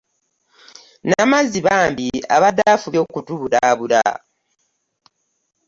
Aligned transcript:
Namazzi 1.09 1.59
bambi 1.67 2.07
abadde 2.35 2.63
afubye 2.73 2.99
okutubudaabuda. 3.05 4.03